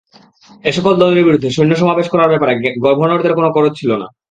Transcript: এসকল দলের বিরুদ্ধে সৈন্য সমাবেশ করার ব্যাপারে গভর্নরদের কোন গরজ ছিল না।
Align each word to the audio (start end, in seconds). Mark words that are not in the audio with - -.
এসকল 0.63 0.93
দলের 1.01 1.25
বিরুদ্ধে 1.27 1.49
সৈন্য 1.49 1.73
সমাবেশ 1.75 2.07
করার 2.09 2.31
ব্যাপারে 2.31 2.53
গভর্নরদের 2.85 3.35
কোন 3.35 3.45
গরজ 3.55 3.73
ছিল 3.75 3.91
না। 3.93 4.07